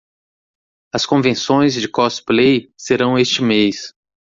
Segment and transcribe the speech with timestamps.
[0.95, 3.93] As convenções de cosplay serão este mês.